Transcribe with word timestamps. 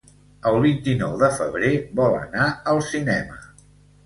El 0.51 0.55
vint-i-nou 0.61 1.13
de 1.23 1.29
febrer 1.39 1.69
vol 2.01 2.17
anar 2.23 2.49
al 2.73 2.83
cinema. 2.89 3.41